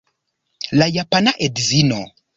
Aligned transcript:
La 0.81 0.87
japana 0.95 1.37
edzino. 1.49 2.05